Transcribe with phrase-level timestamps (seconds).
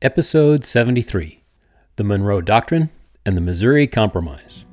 [0.00, 1.42] Episode 73
[1.96, 2.88] The Monroe Doctrine
[3.26, 4.64] and the Missouri Compromise.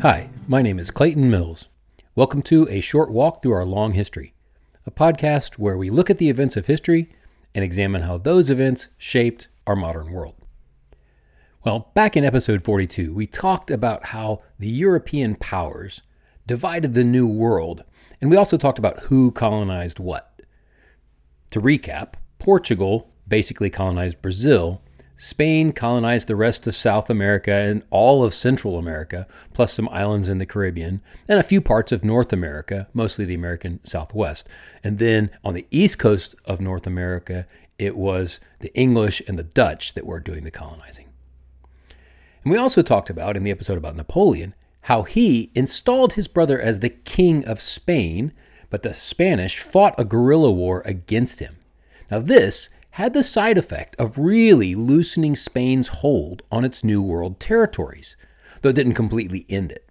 [0.00, 1.68] Hi, my name is Clayton Mills.
[2.14, 4.32] Welcome to A Short Walk Through Our Long History,
[4.86, 7.10] a podcast where we look at the events of history
[7.54, 10.45] and examine how those events shaped our modern world.
[11.66, 16.00] Well, back in episode 42, we talked about how the European powers
[16.46, 17.82] divided the New World,
[18.20, 20.42] and we also talked about who colonized what.
[21.50, 24.80] To recap, Portugal basically colonized Brazil,
[25.16, 30.28] Spain colonized the rest of South America and all of Central America, plus some islands
[30.28, 34.48] in the Caribbean, and a few parts of North America, mostly the American Southwest.
[34.84, 37.44] And then on the east coast of North America,
[37.76, 41.05] it was the English and the Dutch that were doing the colonizing.
[42.46, 46.60] And we also talked about in the episode about Napoleon how he installed his brother
[46.60, 48.32] as the king of Spain,
[48.70, 51.56] but the Spanish fought a guerrilla war against him.
[52.08, 57.40] Now, this had the side effect of really loosening Spain's hold on its New World
[57.40, 58.14] territories,
[58.62, 59.90] though it didn't completely end it.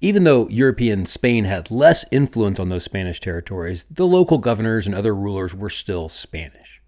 [0.00, 4.94] Even though European Spain had less influence on those Spanish territories, the local governors and
[4.94, 6.80] other rulers were still Spanish.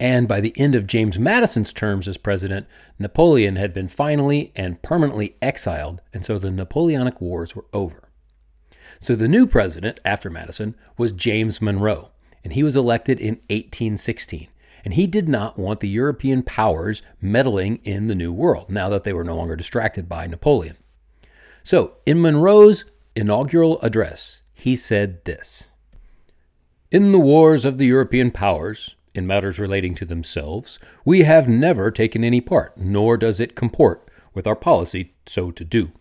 [0.00, 2.66] And by the end of James Madison's terms as president,
[2.98, 8.08] Napoleon had been finally and permanently exiled, and so the Napoleonic Wars were over.
[8.98, 12.08] So the new president after Madison was James Monroe,
[12.42, 14.48] and he was elected in 1816.
[14.86, 19.04] And he did not want the European powers meddling in the New World now that
[19.04, 20.78] they were no longer distracted by Napoleon.
[21.62, 25.68] So, in Monroe's inaugural address, he said this
[26.90, 31.90] In the wars of the European powers, in matters relating to themselves, we have never
[31.90, 35.92] taken any part, nor does it comport with our policy so to do.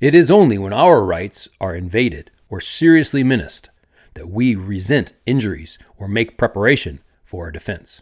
[0.00, 3.70] It is only when our rights are invaded or seriously menaced
[4.14, 8.00] that we resent injuries or make preparation for our defense.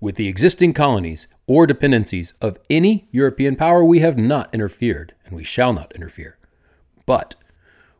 [0.00, 5.34] With the existing colonies or dependencies of any European power, we have not interfered, and
[5.34, 6.36] we shall not interfere.
[7.06, 7.34] But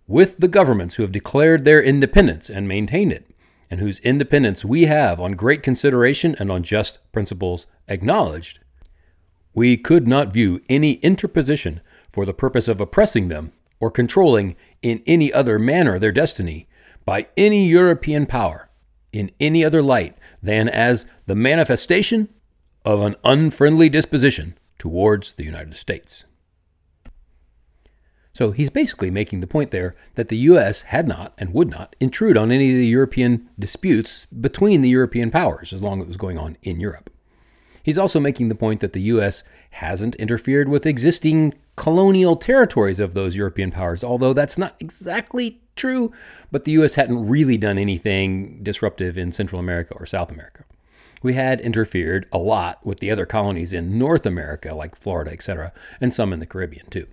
[0.07, 3.31] with the governments who have declared their independence and maintained it,
[3.71, 8.60] and whose independence we have on great consideration and on just principles acknowledged,
[9.54, 11.81] we could not view any interposition
[12.12, 16.69] for the purpose of oppressing them or controlling in any other manner their destiny
[17.04, 18.69] by any European power
[19.12, 22.28] in any other light than as the manifestation
[22.84, 26.25] of an unfriendly disposition towards the United States.
[28.37, 30.83] So he's basically making the point there that the U.S.
[30.83, 35.31] had not and would not intrude on any of the European disputes between the European
[35.31, 37.09] powers as long as it was going on in Europe.
[37.83, 39.43] He's also making the point that the U.S.
[39.71, 46.13] hasn't interfered with existing colonial territories of those European powers, although that's not exactly true,
[46.53, 46.97] but the U.S.
[46.97, 50.63] hadn't really done anything disruptive in Central America or South America.
[51.23, 55.73] We had interfered a lot with the other colonies in North America, like Florida, etc.,
[56.03, 57.07] and some in the Caribbean too.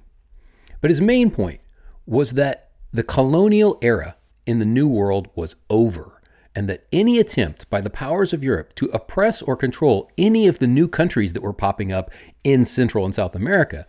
[0.84, 1.62] But his main point
[2.06, 6.22] was that the colonial era in the New World was over,
[6.54, 10.60] and that any attempt by the powers of Europe to oppress or control any of
[10.60, 12.12] the new countries that were popping up
[12.44, 13.88] in Central and South America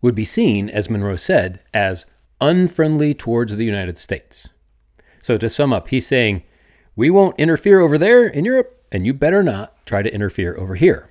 [0.00, 2.06] would be seen, as Monroe said, as
[2.40, 4.48] unfriendly towards the United States.
[5.18, 6.44] So to sum up, he's saying,
[6.96, 10.76] we won't interfere over there in Europe, and you better not try to interfere over
[10.76, 11.10] here.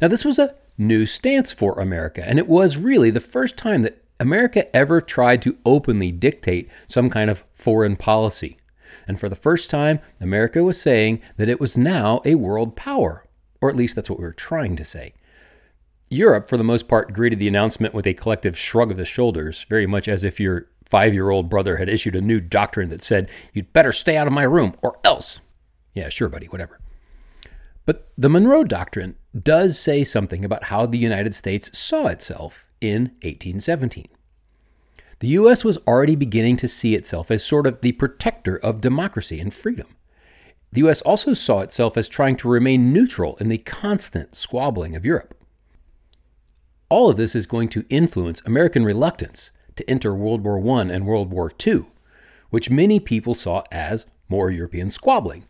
[0.00, 3.82] Now, this was a new stance for America, and it was really the first time
[3.82, 8.58] that America ever tried to openly dictate some kind of foreign policy.
[9.08, 13.26] And for the first time, America was saying that it was now a world power,
[13.62, 15.14] or at least that's what we were trying to say.
[16.10, 19.64] Europe, for the most part, greeted the announcement with a collective shrug of the shoulders,
[19.70, 23.02] very much as if your five year old brother had issued a new doctrine that
[23.02, 25.40] said, You'd better stay out of my room or else.
[25.94, 26.78] Yeah, sure, buddy, whatever.
[27.86, 33.12] But the Monroe Doctrine does say something about how the United States saw itself in
[33.22, 34.08] 1817.
[35.20, 35.64] The U.S.
[35.64, 39.86] was already beginning to see itself as sort of the protector of democracy and freedom.
[40.72, 41.02] The U.S.
[41.02, 45.34] also saw itself as trying to remain neutral in the constant squabbling of Europe.
[46.88, 51.06] All of this is going to influence American reluctance to enter World War I and
[51.06, 51.84] World War II,
[52.50, 55.44] which many people saw as more European squabbling.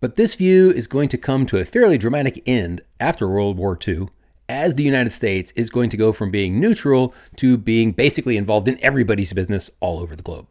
[0.00, 3.78] But this view is going to come to a fairly dramatic end after World War
[3.86, 4.08] II
[4.48, 8.68] as the United States is going to go from being neutral to being basically involved
[8.68, 10.46] in everybody's business all over the globe.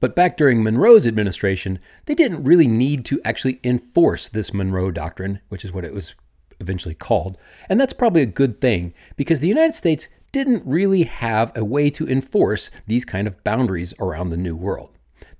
[0.00, 5.40] But back during Monroe's administration, they didn't really need to actually enforce this Monroe Doctrine,
[5.48, 6.14] which is what it was
[6.60, 7.38] eventually called.
[7.68, 11.90] And that's probably a good thing because the United States didn't really have a way
[11.90, 14.90] to enforce these kind of boundaries around the New World.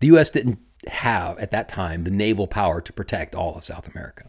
[0.01, 0.59] The US didn't
[0.89, 4.29] have, at that time, the naval power to protect all of South America.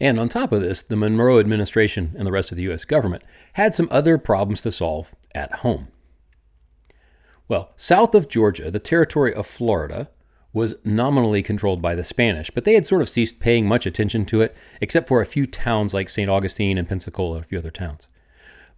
[0.00, 3.24] And on top of this, the Monroe administration and the rest of the US government
[3.54, 5.88] had some other problems to solve at home.
[7.48, 10.10] Well, south of Georgia, the territory of Florida
[10.52, 14.24] was nominally controlled by the Spanish, but they had sort of ceased paying much attention
[14.26, 16.30] to it, except for a few towns like St.
[16.30, 18.06] Augustine and Pensacola and a few other towns.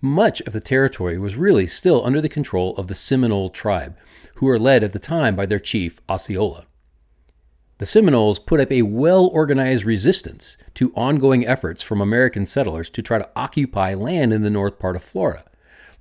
[0.00, 3.96] Much of the territory was really still under the control of the Seminole tribe,
[4.36, 6.66] who were led at the time by their chief, Osceola.
[7.80, 13.00] The Seminoles put up a well organized resistance to ongoing efforts from American settlers to
[13.00, 15.46] try to occupy land in the north part of Florida.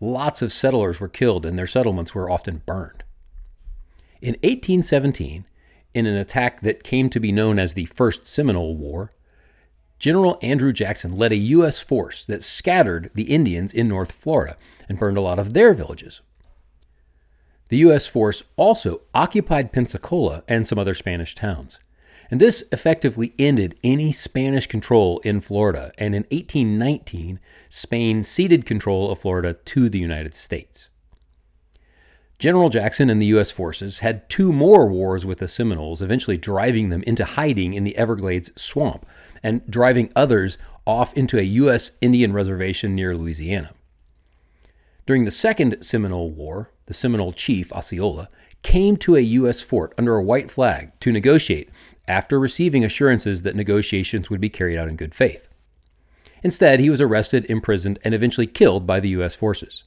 [0.01, 3.05] Lots of settlers were killed and their settlements were often burned.
[4.21, 5.45] In 1817,
[5.93, 9.13] in an attack that came to be known as the First Seminole War,
[9.99, 11.79] General Andrew Jackson led a U.S.
[11.79, 14.57] force that scattered the Indians in North Florida
[14.89, 16.19] and burned a lot of their villages.
[17.69, 18.05] The U.S.
[18.07, 21.79] force also occupied Pensacola and some other Spanish towns.
[22.31, 25.91] And this effectively ended any Spanish control in Florida.
[25.97, 27.39] And in 1819,
[27.69, 30.89] Spain ceded control of Florida to the United States.
[32.39, 33.51] General Jackson and the U.S.
[33.51, 37.97] forces had two more wars with the Seminoles, eventually driving them into hiding in the
[37.97, 39.05] Everglades swamp
[39.43, 40.57] and driving others
[40.87, 41.91] off into a U.S.
[41.99, 43.73] Indian reservation near Louisiana.
[45.05, 48.29] During the Second Seminole War, the Seminole chief, Osceola,
[48.63, 49.61] came to a U.S.
[49.61, 51.69] fort under a white flag to negotiate
[52.07, 55.47] after receiving assurances that negotiations would be carried out in good faith.
[56.43, 59.35] Instead, he was arrested, imprisoned, and eventually killed by the U.S.
[59.35, 59.83] forces.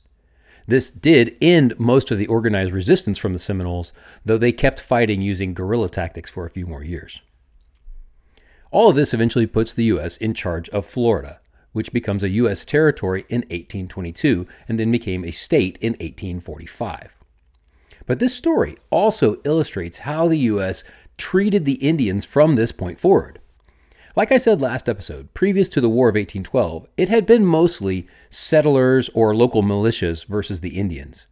[0.68, 3.92] This did end most of the organized resistance from the Seminoles,
[4.24, 7.20] though they kept fighting using guerrilla tactics for a few more years.
[8.70, 10.16] All of this eventually puts the U.S.
[10.18, 11.40] in charge of Florida,
[11.72, 12.64] which becomes a U.S.
[12.64, 17.16] territory in 1822 and then became a state in 1845.
[18.06, 20.84] But this story also illustrates how the U.S.
[21.16, 23.38] treated the Indians from this point forward.
[24.14, 28.06] Like I said last episode, previous to the War of 1812, it had been mostly
[28.28, 31.26] settlers or local militias versus the Indians.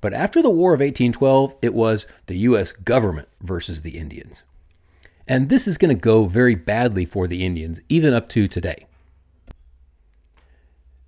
[0.00, 2.72] But after the War of 1812, it was the U.S.
[2.72, 4.42] government versus the Indians.
[5.28, 8.86] And this is going to go very badly for the Indians, even up to today.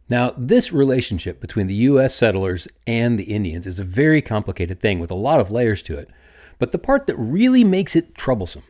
[0.08, 2.14] Now, this relationship between the U.S.
[2.14, 5.96] settlers and the Indians is a very complicated thing with a lot of layers to
[5.96, 6.10] it.
[6.58, 8.64] But the part that really makes it troublesome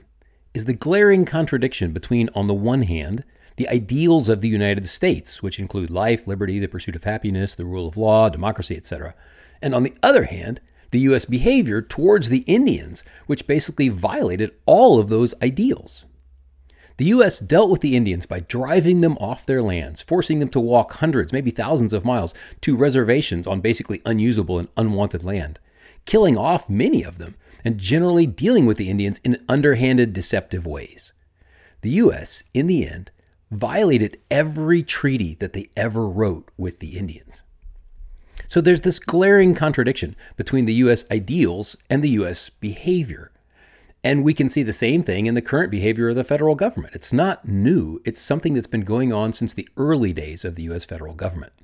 [0.55, 3.25] is the glaring contradiction between, on the one hand,
[3.57, 7.65] the ideals of the United States, which include life, liberty, the pursuit of happiness, the
[7.65, 9.15] rule of law, democracy, etc.,
[9.61, 10.61] and on the other hand,
[10.91, 11.25] the U.S.
[11.25, 16.05] behavior towards the Indians, which basically violated all of those ideals.
[16.97, 17.41] The U.S.
[17.41, 21.33] dealt with the Indians by driving them off their lands, forcing them to walk hundreds,
[21.33, 25.59] maybe thousands of miles to reservations on basically unusable and unwanted land,
[26.05, 31.13] killing off many of them, and generally dealing with the Indians in underhanded, deceptive ways.
[31.81, 33.11] The U.S., in the end,
[33.51, 37.43] violated every treaty that they ever wrote with the Indians.
[38.47, 41.05] So there's this glaring contradiction between the U.S.
[41.11, 42.51] ideals and the U.S.
[42.51, 43.33] behavior.
[44.05, 46.95] And we can see the same thing in the current behavior of the federal government.
[46.95, 50.65] It's not new, it's something that's been going on since the early days of the
[50.65, 51.55] US federal government.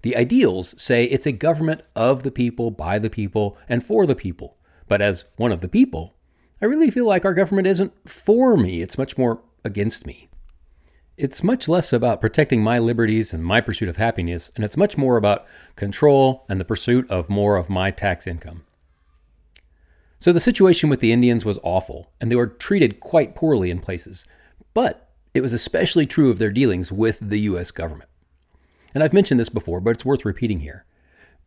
[0.00, 4.14] The ideals say it's a government of the people, by the people, and for the
[4.14, 4.56] people.
[4.88, 6.14] But as one of the people,
[6.62, 10.30] I really feel like our government isn't for me, it's much more against me.
[11.18, 14.96] It's much less about protecting my liberties and my pursuit of happiness, and it's much
[14.96, 18.64] more about control and the pursuit of more of my tax income.
[20.24, 23.78] So the situation with the Indians was awful, and they were treated quite poorly in
[23.78, 24.24] places.
[24.72, 28.08] But it was especially true of their dealings with the US government.
[28.94, 30.86] And I've mentioned this before, but it's worth repeating here.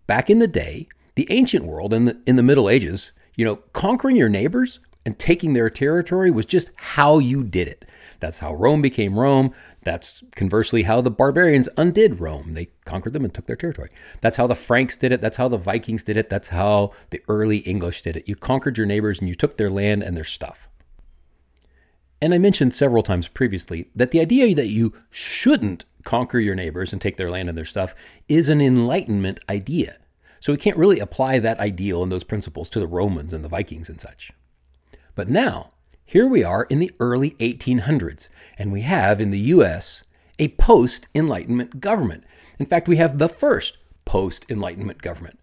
[0.06, 3.56] Back in the day, the ancient world in the, in the Middle Ages, you know,
[3.74, 7.84] conquering your neighbors and taking their territory was just how you did it.
[8.20, 9.54] That's how Rome became Rome.
[9.84, 12.54] That's conversely how the barbarians undid Rome.
[12.54, 13.90] They conquered them and took their territory.
[14.22, 15.22] That's how the Franks did it.
[15.22, 16.30] That's how the Vikings did it.
[16.30, 18.28] That's how the early English did it.
[18.28, 20.68] You conquered your neighbors and you took their land and their stuff.
[22.22, 26.92] And I mentioned several times previously that the idea that you shouldn't conquer your neighbors
[26.92, 27.94] and take their land and their stuff
[28.28, 29.98] is an Enlightenment idea.
[30.40, 33.50] So we can't really apply that ideal and those principles to the Romans and the
[33.50, 34.32] Vikings and such.
[35.16, 35.72] But now,
[36.10, 40.04] here we are in the early 1800s, and we have in the US
[40.40, 42.24] a post Enlightenment government.
[42.58, 45.38] In fact, we have the first post Enlightenment government.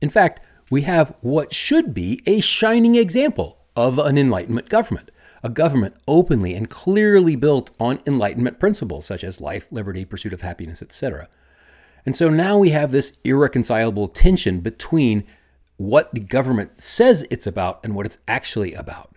[0.00, 5.12] In fact, we have what should be a shining example of an Enlightenment government
[5.42, 10.42] a government openly and clearly built on Enlightenment principles such as life, liberty, pursuit of
[10.42, 11.28] happiness, etc.
[12.04, 15.24] And so now we have this irreconcilable tension between
[15.76, 19.16] what the government says it's about and what it's actually about.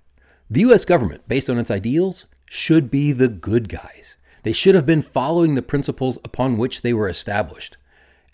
[0.53, 4.17] The US government, based on its ideals, should be the good guys.
[4.43, 7.77] They should have been following the principles upon which they were established,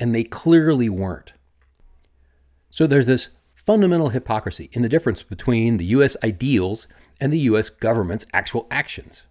[0.02, 1.32] and they clearly weren't.
[2.70, 6.88] So there's this fundamental hypocrisy in the difference between the US ideals
[7.22, 9.24] and the US government's actual actions.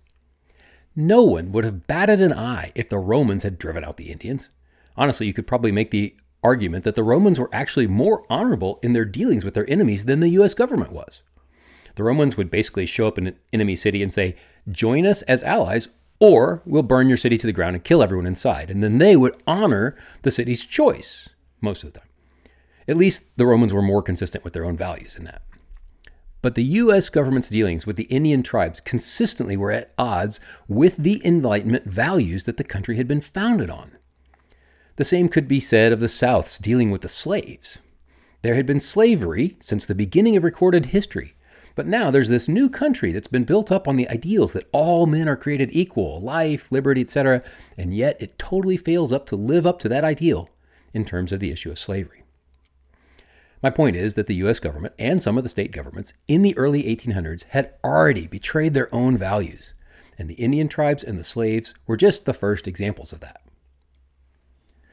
[0.97, 4.49] No one would have batted an eye if the Romans had driven out the Indians.
[4.97, 8.95] Honestly, you could probably make the argument that the Romans were actually more honorable in
[8.95, 11.21] their dealings with their enemies than the US government was.
[11.99, 14.37] The Romans would basically show up in an enemy city and say,
[14.71, 15.89] Join us as allies,
[16.21, 18.71] or we'll burn your city to the ground and kill everyone inside.
[18.71, 21.29] And then they would honor the city's choice
[21.61, 22.09] most of the time.
[22.87, 25.43] At least the Romans were more consistent with their own values in that.
[26.41, 27.09] But the U.S.
[27.09, 30.39] government's dealings with the Indian tribes consistently were at odds
[30.69, 33.99] with the Enlightenment values that the country had been founded on.
[34.95, 37.79] The same could be said of the South's dealing with the slaves.
[38.43, 41.35] There had been slavery since the beginning of recorded history,
[41.79, 45.07] but now there's this new country that's been built up on the ideals that all
[45.07, 47.41] men are created equal, life, liberty, etc.,
[47.77, 50.51] and yet it totally fails up to live up to that ideal
[50.93, 52.25] in terms of the issue of slavery.
[53.63, 56.59] My point is that the US government and some of the state governments in the
[56.59, 59.73] early 1800s had already betrayed their own values,
[60.19, 63.41] and the Indian tribes and the slaves were just the first examples of that.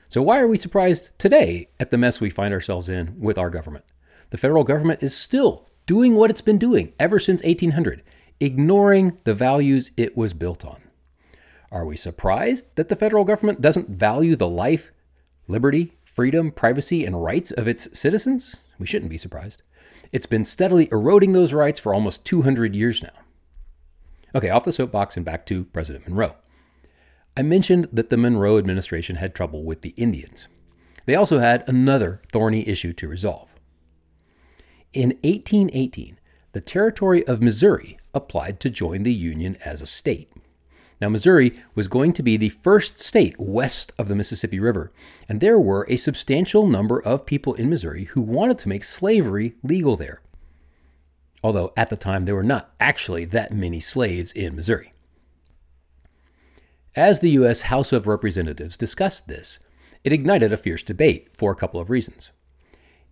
[0.07, 3.49] So, why are we surprised today at the mess we find ourselves in with our
[3.49, 3.85] government?
[4.29, 8.03] The federal government is still doing what it's been doing ever since 1800,
[8.39, 10.81] ignoring the values it was built on.
[11.71, 14.91] Are we surprised that the federal government doesn't value the life,
[15.47, 18.55] liberty, freedom, privacy, and rights of its citizens?
[18.79, 19.61] We shouldn't be surprised.
[20.11, 23.09] It's been steadily eroding those rights for almost 200 years now.
[24.33, 26.35] Okay, off the soapbox and back to President Monroe.
[27.37, 30.47] I mentioned that the Monroe administration had trouble with the Indians.
[31.05, 33.49] They also had another thorny issue to resolve.
[34.95, 36.17] In 1818,
[36.53, 40.31] the territory of Missouri applied to join the Union as a state.
[41.01, 44.93] Now, Missouri was going to be the first state west of the Mississippi River,
[45.27, 49.55] and there were a substantial number of people in Missouri who wanted to make slavery
[49.63, 50.21] legal there.
[51.43, 54.93] Although at the time there were not actually that many slaves in Missouri.
[56.95, 57.63] As the U.S.
[57.63, 59.59] House of Representatives discussed this,
[60.05, 62.31] it ignited a fierce debate for a couple of reasons.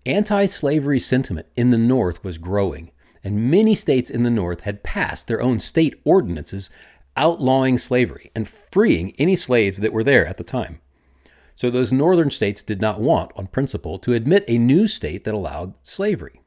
[0.06, 2.92] Anti slavery sentiment in the North was growing,
[3.24, 6.70] and many states in the North had passed their own state ordinances
[7.16, 10.80] outlawing slavery and freeing any slaves that were there at the time.
[11.56, 15.34] So those northern states did not want, on principle, to admit a new state that
[15.34, 16.42] allowed slavery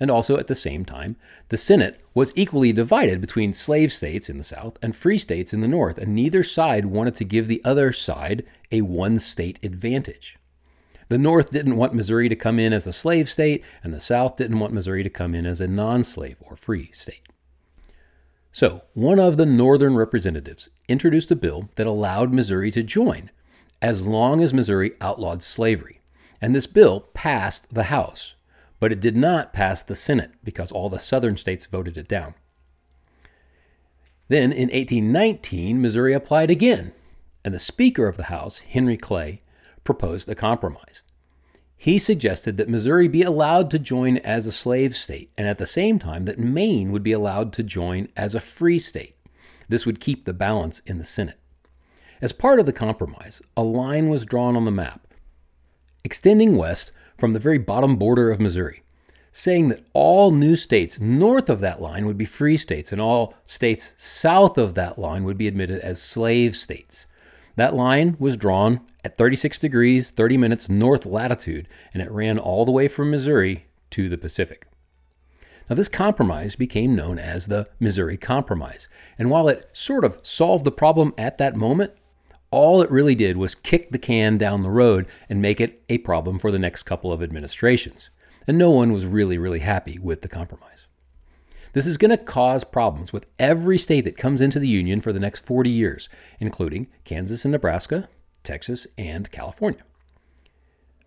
[0.00, 1.16] and also at the same time,
[1.48, 5.60] the Senate was equally divided between slave states in the South and free states in
[5.60, 10.38] the North, and neither side wanted to give the other side a one state advantage.
[11.10, 14.36] The North didn't want Missouri to come in as a slave state, and the South
[14.36, 17.28] didn't want Missouri to come in as a non slave or free state.
[18.50, 23.30] So, one of the Northern representatives introduced a bill that allowed Missouri to join,
[23.82, 26.00] as long as Missouri outlawed slavery.
[26.40, 28.36] And this bill passed the House
[28.80, 32.34] but it did not pass the Senate because all the southern states voted it down.
[34.28, 36.92] Then in 1819, Missouri applied again,
[37.44, 39.42] and the Speaker of the House, Henry Clay,
[39.84, 41.04] proposed a compromise.
[41.76, 45.66] He suggested that Missouri be allowed to join as a slave state, and at the
[45.66, 49.16] same time that Maine would be allowed to join as a free state.
[49.68, 51.38] This would keep the balance in the Senate.
[52.20, 55.06] As part of the compromise, a line was drawn on the map,
[56.04, 58.82] extending west from the very bottom border of Missouri,
[59.32, 63.34] saying that all new states north of that line would be free states and all
[63.44, 67.06] states south of that line would be admitted as slave states.
[67.56, 72.64] That line was drawn at 36 degrees 30 minutes north latitude, and it ran all
[72.64, 74.66] the way from Missouri to the Pacific.
[75.68, 78.88] Now, this compromise became known as the Missouri Compromise,
[79.18, 81.92] and while it sort of solved the problem at that moment,
[82.50, 85.98] all it really did was kick the can down the road and make it a
[85.98, 88.10] problem for the next couple of administrations.
[88.46, 90.86] And no one was really, really happy with the compromise.
[91.72, 95.12] This is going to cause problems with every state that comes into the Union for
[95.12, 96.08] the next 40 years,
[96.40, 98.08] including Kansas and Nebraska,
[98.42, 99.82] Texas, and California.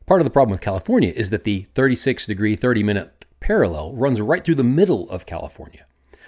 [0.05, 4.21] Part of the problem with California is that the 36 degree, 30 minute parallel runs
[4.21, 5.85] right through the middle of California.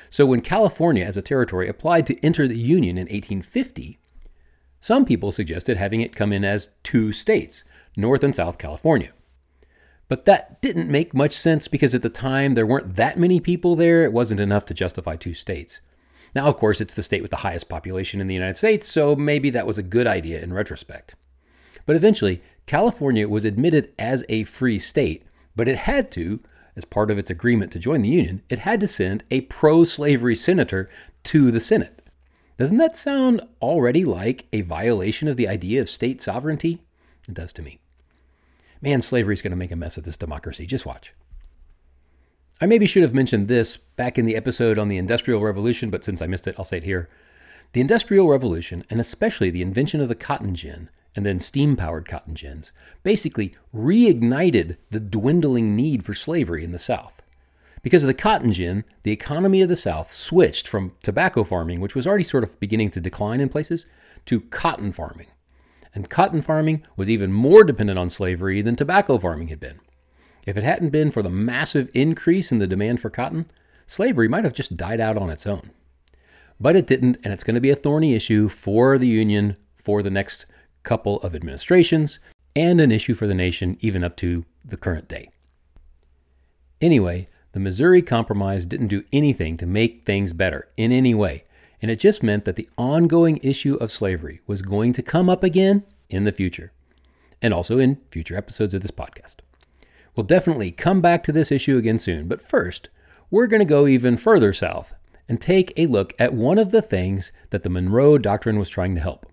[0.09, 3.99] So when California as a territory applied to enter the Union in 1850,
[4.79, 7.63] some people suggested having it come in as two states,
[7.97, 9.11] North and South California.
[10.07, 13.75] But that didn't make much sense because at the time there weren't that many people
[13.75, 14.03] there.
[14.03, 15.79] It wasn't enough to justify two states.
[16.35, 19.15] Now, of course, it's the state with the highest population in the United States, so
[19.15, 21.15] maybe that was a good idea in retrospect.
[21.85, 25.23] But eventually, California was admitted as a free state,
[25.55, 26.41] but it had to,
[26.75, 29.85] as part of its agreement to join the Union, it had to send a pro
[29.85, 30.89] slavery senator
[31.23, 32.01] to the Senate.
[32.57, 36.81] Doesn't that sound already like a violation of the idea of state sovereignty?
[37.27, 37.79] It does to me.
[38.81, 40.65] Man, slavery is going to make a mess of this democracy.
[40.65, 41.11] Just watch.
[42.61, 46.05] I maybe should have mentioned this back in the episode on the Industrial Revolution, but
[46.05, 47.09] since I missed it, I'll say it here.
[47.73, 52.07] The Industrial Revolution, and especially the invention of the cotton gin, and then steam powered
[52.07, 52.71] cotton gins,
[53.03, 57.21] basically reignited the dwindling need for slavery in the South.
[57.81, 61.95] Because of the cotton gin, the economy of the South switched from tobacco farming, which
[61.95, 63.85] was already sort of beginning to decline in places,
[64.25, 65.27] to cotton farming.
[65.95, 69.79] And cotton farming was even more dependent on slavery than tobacco farming had been.
[70.45, 73.49] If it hadn't been for the massive increase in the demand for cotton,
[73.87, 75.71] slavery might have just died out on its own.
[76.59, 80.03] But it didn't, and it's going to be a thorny issue for the Union for
[80.03, 80.45] the next
[80.83, 82.19] couple of administrations,
[82.55, 85.29] and an issue for the nation even up to the current day.
[86.81, 91.43] Anyway, the Missouri Compromise didn't do anything to make things better in any way,
[91.85, 95.43] and it just meant that the ongoing issue of slavery was going to come up
[95.43, 96.71] again in the future,
[97.43, 99.35] and also in future episodes of this podcast.
[100.15, 102.89] We'll definitely come back to this issue again soon, but first,
[103.29, 104.93] we're going to go even further south
[105.29, 108.95] and take a look at one of the things that the Monroe Doctrine was trying
[108.95, 109.27] to help.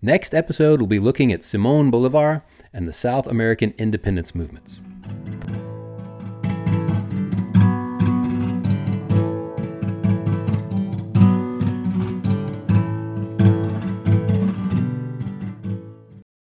[0.00, 4.80] Next episode, we'll be looking at Simon Bolivar and the South American independence movements.